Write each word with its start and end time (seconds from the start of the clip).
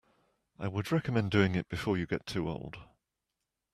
I 0.57 0.67
would 0.67 0.91
recommend 0.91 1.29
doing 1.29 1.53
it 1.53 1.69
before 1.69 1.95
you 1.95 2.07
get 2.07 2.25
too 2.25 2.49
old. 2.49 2.77